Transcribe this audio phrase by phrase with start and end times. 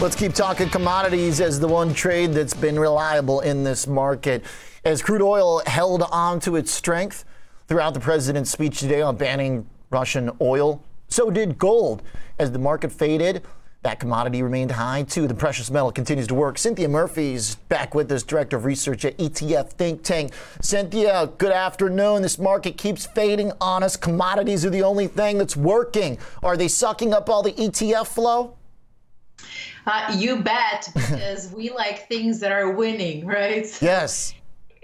[0.00, 4.42] Let's keep talking commodities as the one trade that's been reliable in this market.
[4.82, 7.26] As crude oil held on to its strength
[7.68, 12.02] throughout the president's speech today on banning Russian oil, so did gold.
[12.38, 13.42] As the market faded,
[13.82, 15.28] that commodity remained high too.
[15.28, 16.56] The precious metal continues to work.
[16.56, 20.32] Cinthia Murphy's back with us, director of research at ETF Think Tank.
[20.62, 22.22] Cinthia, good afternoon.
[22.22, 23.98] This market keeps fading on us.
[23.98, 26.16] Commodities are the only thing that's working.
[26.42, 28.56] Are they sucking up all the ETF flow?
[29.90, 33.66] Uh, you bet, because we like things that are winning, right?
[33.82, 34.34] Yes.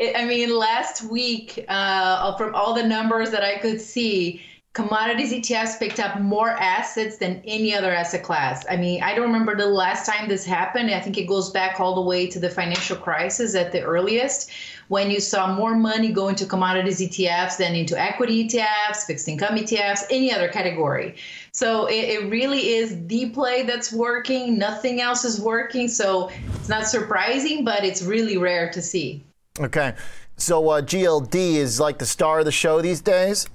[0.00, 4.42] I mean, last week, uh, from all the numbers that I could see,
[4.76, 8.62] commodities ETFs picked up more assets than any other asset class.
[8.68, 10.90] I mean, I don't remember the last time this happened.
[10.90, 14.50] I think it goes back all the way to the financial crisis at the earliest,
[14.88, 19.56] when you saw more money go into commodities ETFs than into equity ETFs, fixed income
[19.56, 21.16] ETFs, any other category.
[21.52, 24.58] So it, it really is the play that's working.
[24.58, 25.88] Nothing else is working.
[25.88, 29.24] So it's not surprising, but it's really rare to see.
[29.58, 29.94] Okay.
[30.36, 33.46] So uh, GLD is like the star of the show these days?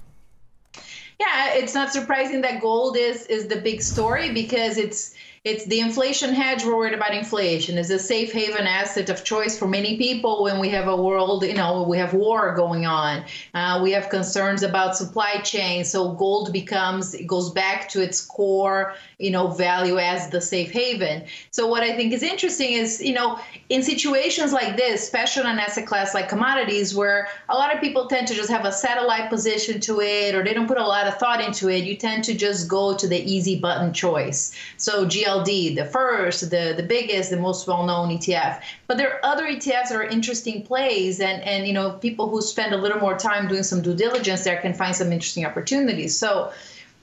[1.22, 5.80] Yeah, it's not surprising that gold is is the big story because it's it's the
[5.80, 6.64] inflation hedge.
[6.64, 7.80] We're worried about inflation.
[7.80, 11.44] It's a safe haven asset of choice for many people when we have a world,
[11.44, 13.26] you know, we have war going on.
[13.56, 15.84] Uh, we have concerns about supply chain.
[15.84, 20.70] So gold becomes, it goes back to its core, you know, value as the safe
[20.72, 21.24] haven.
[21.50, 25.58] So what I think is interesting is, you know, in situations like this, especially on
[25.58, 29.32] asset class like commodities, where a lot of people tend to just have a satellite
[29.32, 32.24] position to it or they don't put a lot of thought into it, you tend
[32.26, 34.54] to just go to the easy button choice.
[34.78, 38.62] So GL GLD, the first, the, the biggest, the most well-known ETF.
[38.88, 42.42] But there are other ETFs that are interesting plays, and, and you know people who
[42.42, 46.18] spend a little more time doing some due diligence there can find some interesting opportunities.
[46.18, 46.52] So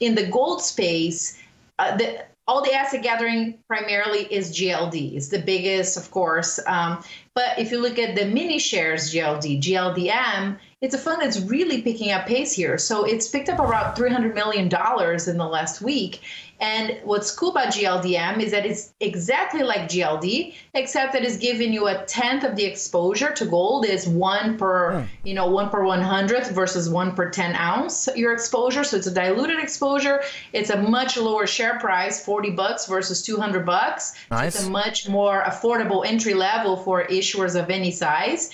[0.00, 1.38] in the gold space,
[1.78, 5.14] uh, the, all the asset gathering primarily is GLD.
[5.14, 6.58] It's the biggest, of course.
[6.66, 7.02] Um,
[7.34, 11.82] but if you look at the mini shares GLD, GLDM, it's a fund that's really
[11.82, 12.78] picking up pace here.
[12.78, 16.20] So it's picked up around $300 million in the last week.
[16.60, 21.72] And what's cool about GLDM is that it's exactly like GLD, except that it's giving
[21.72, 25.06] you a tenth of the exposure to gold is one per, mm.
[25.22, 28.82] you know, one per 100th versus one per 10 ounce your exposure.
[28.82, 30.22] So it's a diluted exposure.
[30.53, 34.14] It's a much lower share price, 40 bucks versus 200 bucks.
[34.30, 34.54] Nice.
[34.54, 38.50] So it's a much more affordable entry level for issuers of any size.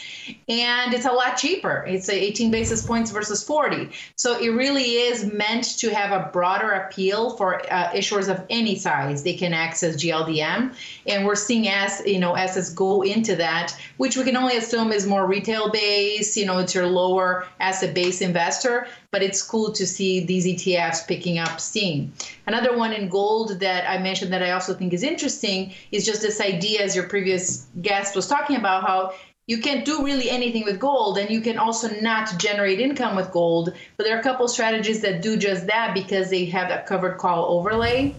[0.49, 1.85] And it's a lot cheaper.
[1.87, 3.91] It's 18 basis points versus 40.
[4.17, 8.77] So it really is meant to have a broader appeal for uh, issuers of any
[8.77, 10.75] size, they can access GLDM.
[11.07, 14.93] And we're seeing as you know assets go into that, which we can only assume
[14.93, 18.87] is more retail based, you know, it's your lower asset based investor.
[19.11, 22.13] But it's cool to see these ETFs picking up steam.
[22.49, 26.21] Another one in gold that I mentioned that I also think is interesting is just
[26.21, 29.15] this idea, as your previous guest was talking about, how
[29.47, 33.31] you can't do really anything with gold and you can also not generate income with
[33.31, 36.87] gold but there are a couple strategies that do just that because they have that
[36.87, 38.15] covered call overlay.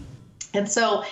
[0.54, 1.04] And so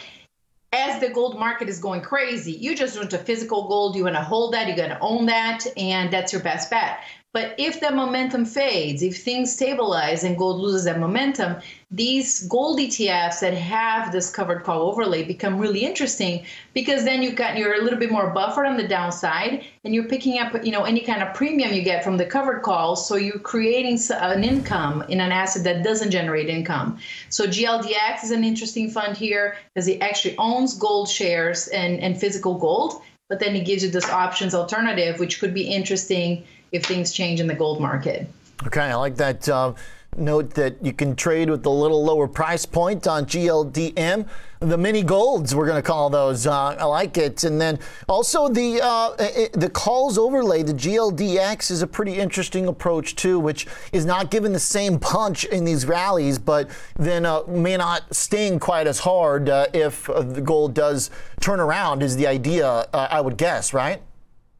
[0.72, 4.16] as the gold market is going crazy you just want a physical gold you want
[4.16, 6.98] to hold that you're going to own that and that's your best bet
[7.34, 11.56] but if the momentum fades, if things stabilize and gold loses that momentum,
[11.90, 17.32] these gold ETFs that have this covered call overlay become really interesting because then you
[17.32, 20.70] got you're a little bit more buffered on the downside and you're picking up you
[20.70, 23.08] know any kind of premium you get from the covered calls.
[23.08, 26.98] So you're creating an income in an asset that doesn't generate income.
[27.30, 32.16] So GLDX is an interesting fund here because it actually owns gold shares and, and
[32.16, 36.84] physical gold, but then it gives you this options alternative, which could be interesting if
[36.84, 38.28] things change in the gold market.
[38.66, 39.48] Okay, I like that.
[39.48, 39.74] Uh,
[40.16, 44.28] note that you can trade with a little lower price point on GLDM.
[44.60, 46.46] The mini golds, we're going to call those.
[46.46, 47.44] Uh, I like it.
[47.44, 49.10] And then also the uh,
[49.52, 54.52] the calls overlay, the GLDX is a pretty interesting approach too, which is not given
[54.52, 59.48] the same punch in these rallies, but then uh, may not sting quite as hard
[59.48, 62.02] uh, if the gold does turn around.
[62.02, 64.00] Is the idea, uh, I would guess, right?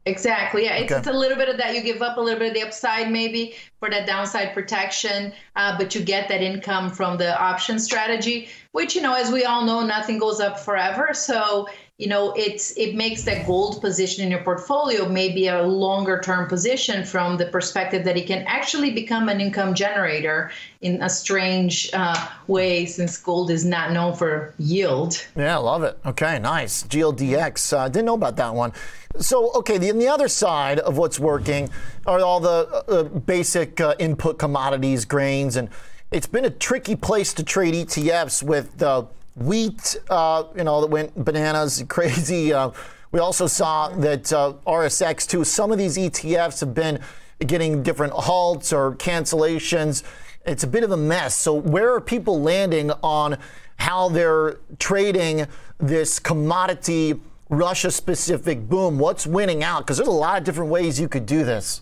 [0.07, 0.65] Exactly.
[0.65, 0.99] Yeah, it's, okay.
[0.99, 1.73] it's, a little bit of that.
[1.73, 5.75] You give up a little bit of the upside maybe for that downside protection, uh,
[5.79, 9.65] but you get that income from the option strategy, which, you know, as we all
[9.65, 11.09] know, nothing goes up forever.
[11.13, 16.19] So you know it's it makes that gold position in your portfolio maybe a longer
[16.19, 20.51] term position from the perspective that it can actually become an income generator
[20.81, 25.25] in a strange uh, way since gold is not known for yield.
[25.37, 25.97] Yeah love it.
[26.05, 26.83] Okay nice.
[26.83, 28.73] Gldx uh, didn't know about that one.
[29.19, 31.69] So okay the, the other side of what's working
[32.05, 35.69] are all the uh, basic uh, input commodities grains and
[36.11, 39.05] it's been a tricky place to trade etfs with uh,
[39.35, 42.53] wheat, uh, you know, that went bananas, crazy.
[42.53, 42.71] Uh,
[43.11, 45.43] we also saw that uh, RSX too.
[45.43, 46.99] Some of these ETFs have been
[47.39, 50.03] getting different halts or cancellations.
[50.45, 51.35] It's a bit of a mess.
[51.35, 53.37] So where are people landing on
[53.77, 55.47] how they're trading
[55.77, 58.99] this commodity Russia specific boom?
[58.99, 59.81] What's winning out?
[59.81, 61.81] Because there's a lot of different ways you could do this.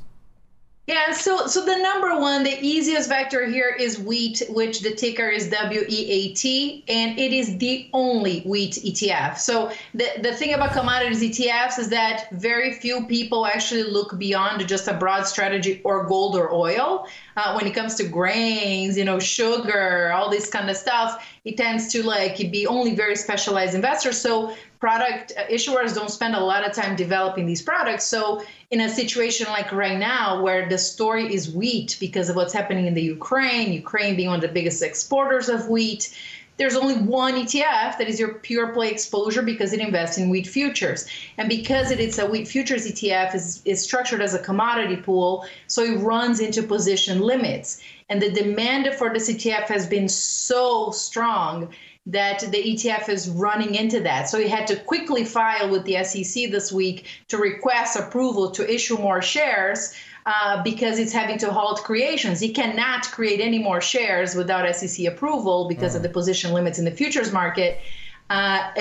[0.86, 5.30] Yeah, so so the number one, the easiest vector here is wheat, which the ticker
[5.30, 9.38] is WEAT, and it is the only wheat ETF.
[9.38, 14.68] So the, the thing about commodities ETFs is that very few people actually look beyond
[14.68, 17.08] just a broad strategy or gold or oil.
[17.38, 21.56] Uh, when it comes to grains, you know, sugar, all this kind of stuff, it
[21.56, 24.20] tends to like be only very specialized investors.
[24.20, 24.54] So
[24.84, 28.04] product uh, issuers don't spend a lot of time developing these products.
[28.04, 32.52] So in a situation like right now, where the story is wheat because of what's
[32.52, 36.14] happening in the Ukraine, Ukraine being one of the biggest exporters of wheat,
[36.58, 40.48] there's only one ETF that is your pure play exposure because it invests in wheat
[40.48, 41.08] futures.
[41.38, 45.46] And because it is a wheat futures ETF is, is structured as a commodity pool,
[45.68, 47.82] so it runs into position limits.
[48.10, 51.70] And the demand for this ETF has been so strong
[52.06, 54.28] that the ETF is running into that.
[54.30, 58.74] So he had to quickly file with the SEC this week to request approval to
[58.74, 59.94] issue more shares.
[60.26, 62.40] Uh, because it's having to halt creations.
[62.40, 65.96] He cannot create any more shares without SEC approval because mm.
[65.98, 67.82] of the position limits in the futures market.
[68.30, 68.72] Uh,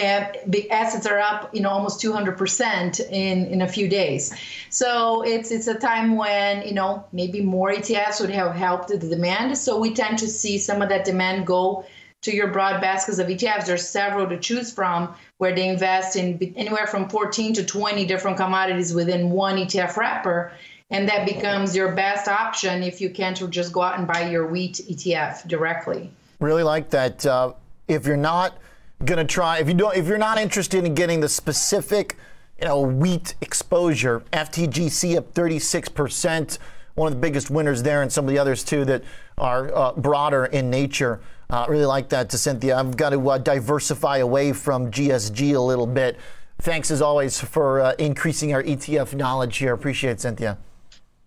[0.47, 4.33] the assets are up, you know, almost 200% in, in a few days.
[4.71, 8.99] So it's it's a time when you know maybe more ETFs would have helped the
[8.99, 9.59] demand.
[9.59, 11.85] So we tend to see some of that demand go
[12.23, 13.67] to your broad baskets of ETFs.
[13.67, 18.37] There's several to choose from where they invest in anywhere from 14 to 20 different
[18.37, 20.53] commodities within one ETF wrapper.
[20.91, 24.47] And that becomes your best option if you can't just go out and buy your
[24.47, 26.11] wheat ETF directly.
[26.39, 27.25] Really like that.
[27.25, 27.55] Uh,
[27.89, 28.59] if you're not
[29.07, 32.17] to try, if you don't, if you're not interested in getting the specific,
[32.61, 36.59] you know, wheat exposure, FTGC up 36 percent
[36.95, 39.03] one of the biggest winners there, and some of the others too that
[39.39, 41.21] are uh, broader in nature.
[41.51, 42.77] Uh, really like that to Cinthia.
[42.77, 46.19] I've got to uh, diversify away from GSG a little bit.
[46.59, 49.75] Thanks as always for uh, increasing our ETF knowledge here.
[49.75, 50.57] Appreciate it, Cinthia.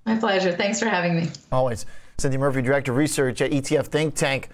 [0.06, 0.52] My pleasure.
[0.52, 1.30] Thanks for having me.
[1.52, 1.86] Always.
[2.18, 4.50] Cinthia Murphy, Director of Research at ETF Think Tank.